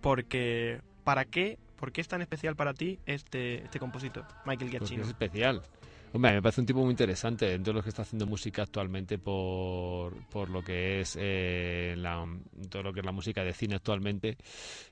[0.00, 1.58] Porque, ¿para qué?
[1.76, 5.02] ¿Por qué es tan especial para ti este, este compositor, Michael Porque Giacchino?
[5.02, 5.62] es especial.
[6.16, 10.14] Me parece un tipo muy interesante dentro de los que está haciendo música actualmente por,
[10.28, 12.24] por lo que es eh, la,
[12.70, 14.36] todo lo que es la música de cine actualmente.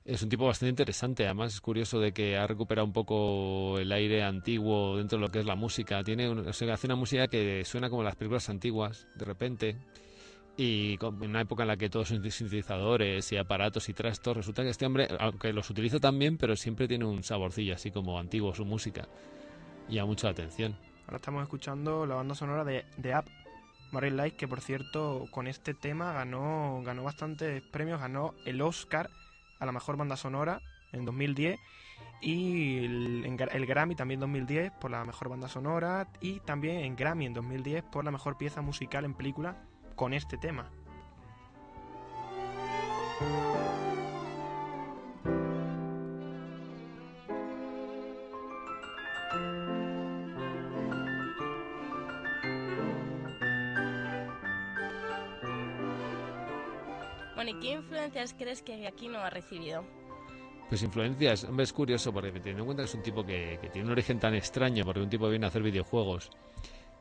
[0.04, 1.24] Es un tipo bastante interesante.
[1.24, 5.30] Además, es curioso de que ha recuperado un poco el aire antiguo dentro de lo
[5.30, 6.02] que es la música.
[6.02, 9.76] Tiene o sea, hace una música que suena como las películas antiguas, de repente.
[10.56, 14.64] Y en una época en la que todos son sintetizadores y aparatos y trastos, resulta
[14.64, 18.52] que este hombre, aunque los utiliza también, pero siempre tiene un saborcillo así como antiguo
[18.54, 19.08] su música.
[19.88, 20.76] Y llama mucho la atención.
[21.06, 23.24] Ahora estamos escuchando la banda sonora de, de Up,
[23.90, 29.10] Marine Light, que por cierto, con este tema ganó, ganó bastantes premios, ganó el Oscar
[29.58, 30.60] a la mejor banda sonora
[30.92, 31.58] en 2010
[32.20, 36.96] y el, el Grammy también en 2010 por la mejor banda sonora y también en
[36.96, 39.56] Grammy en 2010 por la mejor pieza musical en película
[39.96, 40.70] con este tema.
[57.48, 59.84] ¿Y qué influencias crees que aquí no ha recibido?
[60.68, 63.68] Pues influencias, hombre, es curioso porque teniendo en cuenta que es un tipo que, que
[63.68, 66.30] tiene un origen tan extraño, porque un tipo viene a hacer videojuegos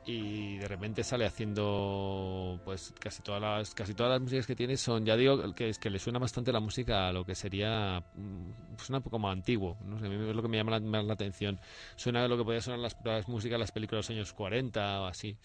[0.05, 4.75] y de repente sale haciendo pues casi todas las casi todas las músicas que tiene
[4.77, 8.03] son ya digo que es que le suena bastante la música a lo que sería
[8.15, 11.59] mm, suena como antiguo no sé es lo que me llama la, más la atención.
[11.95, 15.01] Suena a lo que podía sonar las, las músicas las películas de los años 40
[15.01, 15.37] o así.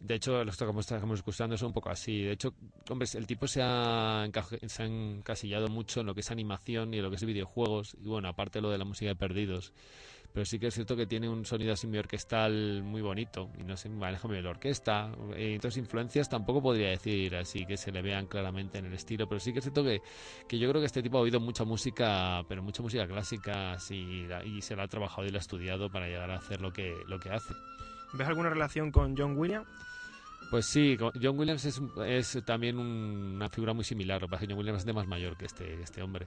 [0.00, 2.22] De hecho los que estamos escuchando son un poco así.
[2.22, 2.54] De hecho
[2.90, 4.28] hombre el tipo se ha,
[4.66, 7.96] se ha encasillado mucho en lo que es animación y en lo que es videojuegos
[8.02, 9.72] y bueno aparte lo de la música de perdidos
[10.34, 13.62] pero sí que es cierto que tiene un sonido así muy orquestal muy bonito y
[13.62, 15.12] no se maneja muy bien la orquesta.
[15.36, 19.28] Eh, Entonces, influencias tampoco podría decir así que se le vean claramente en el estilo,
[19.28, 20.00] pero sí que es cierto que,
[20.48, 24.26] que yo creo que este tipo ha oído mucha música, pero mucha música clásica así,
[24.44, 26.92] y se la ha trabajado y la ha estudiado para llegar a hacer lo que,
[27.06, 27.54] lo que hace.
[28.12, 29.66] ¿Ves alguna relación con John Williams?
[30.50, 34.20] Pues sí, John Williams es, es también un- una figura muy similar.
[34.20, 36.26] Lo que pasa es que John Williams es de más mayor que este, este hombre.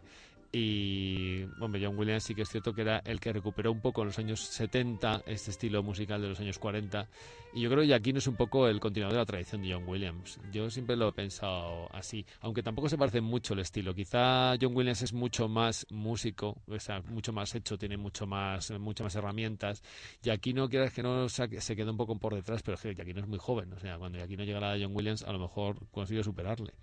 [0.51, 4.01] Y, hombre, John Williams sí que es cierto que era el que recuperó un poco
[4.01, 7.07] en los años 70 este estilo musical de los años 40.
[7.53, 9.83] Y yo creo que Giacchino es un poco el continuador de la tradición de John
[9.87, 10.39] Williams.
[10.51, 13.93] Yo siempre lo he pensado así, aunque tampoco se parece mucho el estilo.
[13.93, 18.71] Quizá John Williams es mucho más músico, o sea, mucho más hecho, tiene mucho más,
[18.79, 19.81] muchas más herramientas.
[20.21, 23.27] Giacchino, quieras que no, se queda un poco por detrás, pero es que Giacchino es
[23.27, 23.73] muy joven.
[23.73, 26.73] O sea, cuando Giacchino llega a la de John Williams, a lo mejor consigue superarle.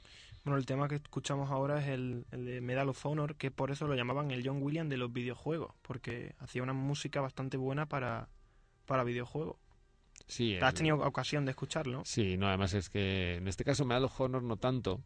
[0.45, 3.71] Bueno, el tema que escuchamos ahora es el, el de Medal of Honor, que por
[3.71, 7.87] eso lo llamaban el John Williams de los videojuegos, porque hacía una música bastante buena
[7.87, 8.29] para,
[8.85, 9.57] para videojuegos.
[10.27, 12.03] Sí, ¿Has el- tenido ocasión de escucharlo?
[12.05, 15.01] Sí, no, además es que en este caso me da los honor no tanto,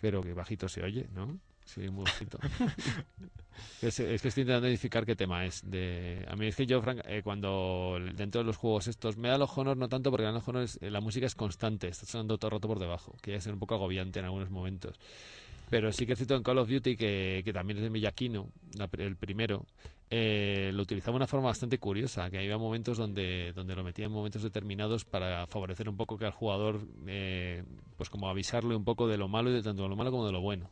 [0.00, 1.38] pero que bajito se oye, ¿no?
[1.64, 2.38] Sí, muy bajito.
[3.80, 5.68] es, que estoy intentando identificar qué tema es.
[5.68, 9.28] De, a mí es que yo, franca- eh, cuando dentro de los juegos estos, me
[9.28, 12.06] da los honor no tanto porque da los honor eh, la música es constante, está
[12.06, 14.98] sonando todo el rato por debajo, que ya es un poco agobiante en algunos momentos.
[15.70, 17.90] Pero sí que es cierto en Call of Duty, que, también es de
[18.90, 19.66] pr- el primero,
[20.10, 24.06] eh, lo utilizaba de una forma bastante curiosa, que había momentos donde, donde lo metía
[24.06, 27.64] en momentos determinados para favorecer un poco que al jugador, eh,
[27.96, 30.26] pues como avisarle un poco de lo malo y de tanto de lo malo como
[30.26, 30.70] de lo bueno.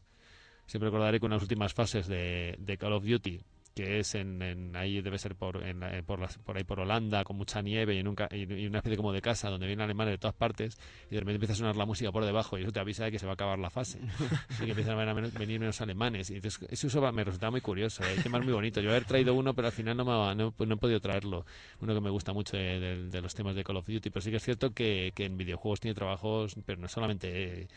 [0.66, 3.40] Siempre recordaré que unas últimas fases de, de Call of Duty,
[3.74, 6.78] que es en, en- ahí debe ser por, en eh, por, las- por ahí por
[6.80, 9.82] Holanda, con mucha nieve y, en un y una especie como de casa donde vienen
[9.84, 10.78] alemanes de todas partes
[11.10, 13.12] y de repente empieza a sonar la música por debajo y eso te avisa de
[13.12, 13.98] que se va a acabar la fase
[14.60, 16.28] y que empiezan a venir menos, venir menos alemanes.
[16.30, 18.02] Y entonces, eso uso me resultaba muy curioso.
[18.04, 18.80] El tema es muy bonito.
[18.82, 21.46] Yo haber traído uno, pero al final no, me, no, no he podido traerlo.
[21.80, 24.10] Uno que me gusta mucho de, de- de los temas de Call of Duty.
[24.10, 27.68] Pero sí que es cierto que, que en videojuegos tiene trabajos, pero no solamente eh,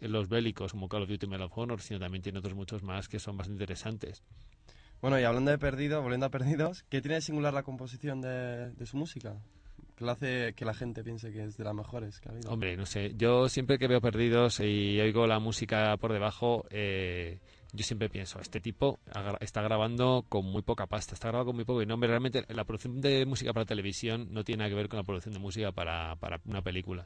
[0.00, 3.08] los bélicos como Call of Duty Medal of Honor, sino también tiene otros muchos más
[3.08, 4.22] que son bastante interesantes.
[5.00, 8.72] Bueno, y hablando de Perdidos, volviendo a Perdidos, ¿qué tiene de singular la composición de,
[8.72, 9.36] de su música?
[9.94, 12.50] Que lo hace que la gente piense que es de las mejores que ha habido.
[12.50, 17.40] Hombre, no sé, yo siempre que veo perdidos y oigo la música por debajo, eh,
[17.72, 18.98] yo siempre pienso, este tipo
[19.40, 21.82] está grabando con muy poca pasta, está grabando con muy poco.
[21.82, 24.88] Y no, hombre, realmente la producción de música para televisión no tiene nada que ver
[24.88, 27.04] con la producción de música para, para una película.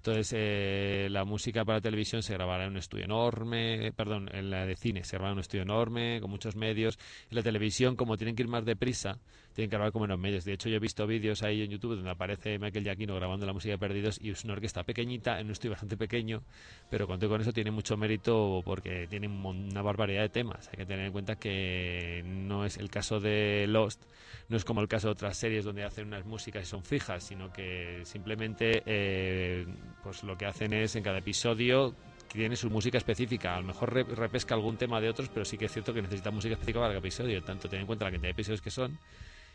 [0.00, 4.64] Entonces, eh, la música para televisión se grabará en un estudio enorme, perdón, en la
[4.64, 6.98] de cine se grabará en un estudio enorme, con muchos medios.
[7.30, 9.18] En la televisión, como tienen que ir más deprisa,
[9.54, 10.46] tienen que grabar como en los medios.
[10.46, 13.52] De hecho, yo he visto vídeos ahí en YouTube donde aparece Michael Giacchino grabando la
[13.52, 16.42] música de Perdidos y es una orquesta pequeñita, en un estudio bastante pequeño,
[16.88, 20.68] pero conté con eso tiene mucho mérito porque tiene una barbaridad de temas.
[20.68, 24.02] Hay que tener en cuenta que no es el caso de Lost,
[24.48, 27.22] no es como el caso de otras series donde hacen unas músicas y son fijas,
[27.24, 29.66] sino que simplemente eh,
[30.02, 31.94] pues lo que hacen es en cada episodio
[32.32, 33.56] tiene su música específica.
[33.56, 36.00] A lo mejor re- repesca algún tema de otros, pero sí que es cierto que
[36.02, 37.42] necesita música específica para cada episodio.
[37.42, 38.98] Tanto ten en cuenta la cantidad de episodios que son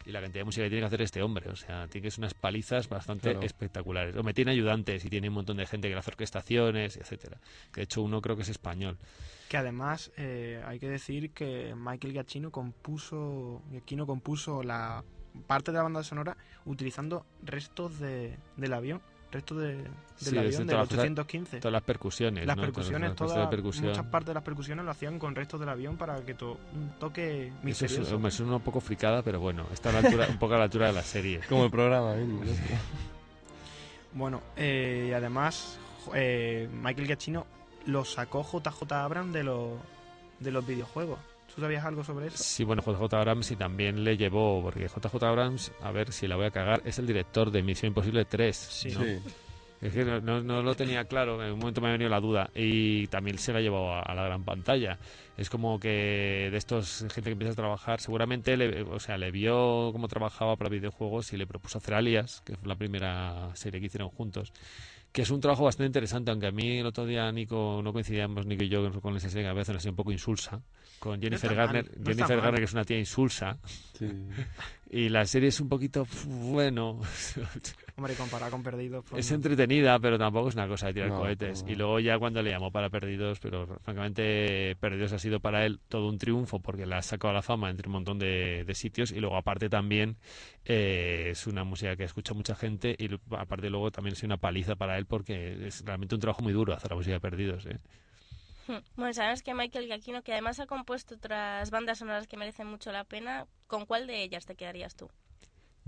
[0.05, 1.49] y la cantidad de música que tiene que hacer este hombre.
[1.49, 3.45] O sea, tiene que ser unas palizas bastante Claro.
[3.45, 4.15] espectaculares.
[4.17, 7.39] O me tiene ayudantes y tiene un montón de gente que le hace orquestaciones, etcétera.
[7.71, 8.97] Que de hecho uno creo que es español.
[9.47, 15.03] Que además eh, hay que decir que Michael Giacchino compuso, Giacchino compuso la
[15.47, 20.51] parte de la banda sonora utilizando restos de, del avión, restos de, del Sí, avión
[20.51, 21.59] del todas las cosas- 815.
[21.59, 22.61] todas las percusiones, Las ¿no?
[22.61, 23.87] Todas percusiones, las todas, percusión.
[23.89, 26.89] muchas partes de las percusiones lo hacían con restos del avión para que to, un
[26.99, 28.15] toque Eso es, misterioso.
[28.15, 30.57] hombre, eso es un poco fricada, pero bueno, está a la altura, un poco a
[30.57, 31.41] la altura de la serie.
[31.49, 32.41] Como el programa mismo.
[34.13, 35.77] Bueno, eh, y además
[36.13, 37.45] eh, Michael Giacchino
[37.85, 39.71] lo sacó JJ Abrams de los
[40.39, 41.19] de los videojuegos.
[41.55, 42.37] ¿Tú sabías algo sobre eso?
[42.37, 46.35] Sí, bueno, JJ Abrams y también le llevó, porque JJ Abrams, a ver si la
[46.35, 48.85] voy a cagar, es el director de Misión Imposible 3.
[48.93, 49.03] ¿no?
[49.03, 49.19] Sí.
[49.81, 52.19] Es que no, no- no lo tenía claro, en un momento me ha venido la
[52.19, 54.97] duda y también se la ha llevado a, a la gran pantalla.
[55.37, 59.31] Es como que de estos gente que empieza a trabajar, seguramente le, o sea, le
[59.31, 63.79] vio cómo trabajaba para videojuegos y le propuso hacer Alias, que fue la primera serie
[63.81, 64.53] que hicieron juntos.
[65.11, 68.45] Que es un trabajo bastante interesante, aunque a mí el otro día Nico no coincidíamos
[68.45, 70.61] Nico y yo con esa serie que a veces así un poco insulsa,
[70.99, 72.43] con Jennifer mal, Garner, no está Jennifer mal.
[72.43, 73.57] Garner que es una tía insulsa.
[74.87, 77.01] Y la serie es un poquito bueno,
[77.97, 79.03] Hombre, comparado con Perdidos.
[79.09, 79.35] pues es no.
[79.37, 81.63] entretenida, pero tampoco es una cosa de tirar No, cohetes.
[81.63, 81.71] no.
[81.71, 85.79] Y luego ya cuando le llamó para Perdidos, pero francamente Perdidos ha sido para él
[85.89, 88.75] todo un triunfo porque la ha sacado a la fama entre un montón de, de
[88.75, 90.17] sitios y luego aparte también
[90.65, 94.75] eh, es una música que escucha mucha gente y aparte luego también es una paliza
[94.75, 97.65] para él porque es realmente un trabajo muy duro hacer la música de Perdidos.
[97.67, 97.79] ¿eh?
[98.67, 98.77] Hmm.
[98.95, 102.91] Bueno, sabes que Michael Giacchino, que además ha compuesto otras bandas sonoras que merecen mucho
[102.91, 105.09] la pena, ¿con cuál de ellas te quedarías tú?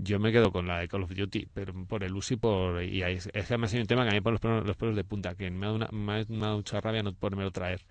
[0.00, 2.82] Yo me quedo con la de Call of Duty, pero por el uso y por...
[2.84, 4.76] Y es que además hay un tema que a mí me pone los pelos, los
[4.76, 7.02] pelos de punta, que me ha, dado una, me ha- me ha dado mucha rabia
[7.02, 7.84] no podérmelo traer.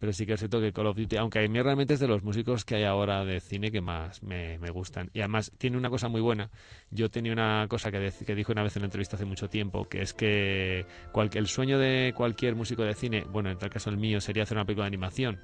[0.00, 2.08] Pero sí que es cierto que Call of Duty, aunque a mí realmente es de
[2.08, 5.10] los músicos que hay ahora de cine que más me, me gustan.
[5.12, 6.50] Y además tiene una cosa muy buena.
[6.90, 9.84] Yo tenía una cosa que, que dijo una vez en una entrevista hace mucho tiempo,
[9.88, 13.90] que es que cual- el sueño de cualquier músico de cine, bueno, en tal caso
[13.90, 15.38] el mío, sería hacer una película de animación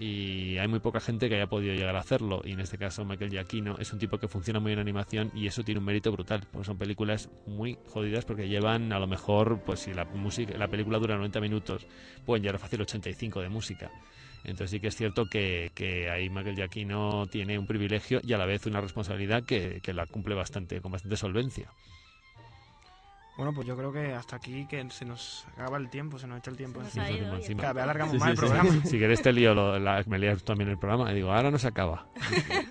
[0.00, 2.40] y hay muy poca gente que haya podido llegar a hacerlo.
[2.42, 5.30] Y en este caso Michael Giacchino es un tipo que funciona muy bien en animación
[5.34, 9.06] y eso tiene un mérito brutal porque son películas muy jodidas porque llevan a lo
[9.06, 11.86] mejor pues si la música la película dura 90 minutos
[12.24, 13.90] pueden llegar fácil 85 de música.
[14.42, 18.38] Entonces sí que es cierto que, que ahí Michael Giacchino tiene un privilegio y a
[18.38, 21.70] la vez una responsabilidad que, que la cumple bastante con bastante solvencia
[23.36, 26.38] Bueno, pues yo creo que hasta aquí que se nos acaba el tiempo, se nos
[26.38, 27.04] echa el tiempo nos encima.
[27.06, 27.60] ha ido, encima.
[27.62, 28.40] Cada vez alargamos Sí, más sí, el sí.
[28.44, 28.84] programa.
[28.84, 31.58] Si quieres te lío, lo- la- me lías también el programa y digo, ahora no
[31.58, 32.06] se acaba.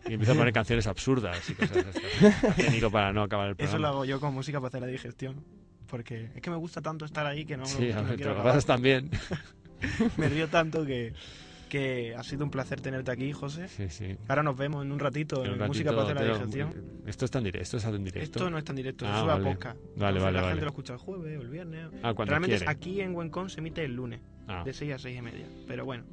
[0.08, 1.86] Y empiezo a poner canciones absurdas y cosas.
[2.56, 3.76] Técnico para no acabar el programa.
[3.78, 5.44] Eso lo hago yo con música para hacer la digestión.
[5.88, 8.16] Porque es que me gusta tanto estar ahí que no, Sí, no a ver, te
[8.18, 9.10] quiero lo pasas también.
[10.18, 11.14] me río tanto que,
[11.70, 13.68] que ha sido un placer tenerte aquí, José.
[13.70, 14.18] Sí, sí.
[14.28, 16.74] Ahora nos vemos en un ratito en, música para hacer la digestión.
[17.06, 18.20] Esto está en directo, esto es en directo.
[18.40, 19.52] Esto no está en directo, se Ah, sube a vale.
[19.54, 19.78] podcast.
[19.78, 20.48] Vale, Entonces, vale, la vale.
[20.54, 21.88] gente lo escucha el jueves o el viernes.
[22.04, 22.72] Ah, cuando Realmente quiere.
[22.72, 24.64] aquí en Wencom se emite el lunes, Ah.
[24.66, 25.46] de 6 a 6 y media.
[25.68, 26.04] Pero bueno,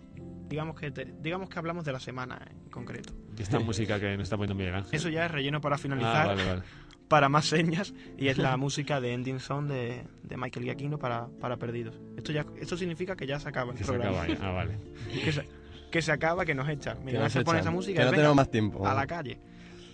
[0.49, 3.15] digamos que, te- digamos que hablamos de la semana en concreto.
[3.39, 4.95] Y esta música que nos está poniendo Miguel Ángel.
[4.95, 6.63] Eso ya es relleno para finalizar, Ah, vale, vale.
[7.09, 11.29] Para más señas, y es la música de Ending Song de, de Michael Giacchino para,
[11.41, 12.01] para Perdidos.
[12.17, 14.23] Esto ya esto significa que ya se acaba el Que se programa.
[14.23, 14.45] acaba ya.
[14.49, 14.79] Ah, vale.
[15.25, 15.49] que, se,
[15.91, 17.05] que se acaba, que nos echan.
[17.05, 18.87] Nos Ángel pone esa música que no venga, tenemos más tiempo.
[18.87, 19.39] A la calle.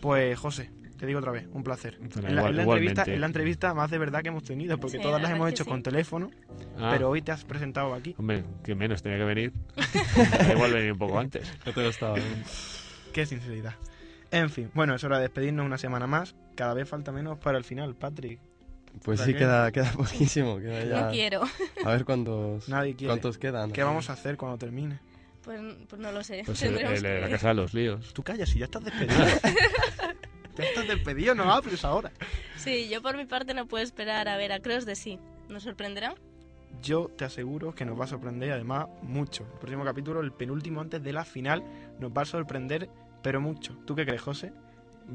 [0.00, 1.98] Pues José, te digo otra vez, un placer.
[2.00, 4.44] Bueno, en, la, igual- en la entrevista, en la entrevista más de verdad que hemos
[4.44, 5.70] tenido, porque Sí, todas la las hemos hecho sí.
[5.70, 6.30] con teléfono,
[6.78, 6.88] Ah.
[6.92, 8.14] pero hoy te has presentado aquí.
[8.18, 9.52] Hombre, que menos tenía que venir.
[10.52, 11.46] igual venir un poco antes.
[11.66, 12.16] Yo te lo estaba
[13.12, 13.74] Qué sinceridad.
[14.32, 16.34] En fin, bueno, es hora de despedirnos una semana más.
[16.56, 18.40] Cada vez falta menos para el final, Patrick.
[19.04, 19.38] Pues ¿Para sí, qué?
[19.38, 20.58] queda, queda poquísimo.
[20.58, 21.00] Queda ya...
[21.06, 21.42] No quiero.
[21.84, 23.12] A ver cuántos, Nadie quiere.
[23.12, 23.70] cuántos quedan.
[23.72, 24.98] ¿Qué vamos a hacer cuando termine?
[25.42, 26.42] Pues, pues no lo sé.
[26.46, 27.30] Pues el, el- que la ver.
[27.30, 28.12] casa de los líos.
[28.14, 29.24] Tú callas y ya estás despedido.
[30.56, 32.10] ya estás despedido, no hables ahora.
[32.56, 35.18] Sí, yo por mi parte no puedo esperar a ver a Cross de sí.
[35.48, 36.14] ¿Nos sorprenderá?
[36.82, 39.44] Yo te aseguro que nos va a sorprender, y además, mucho.
[39.52, 41.62] El próximo capítulo, el penúltimo antes de la final,
[41.98, 42.88] nos va a sorprender,
[43.22, 43.76] pero mucho.
[43.86, 44.52] ¿Tú qué crees, José?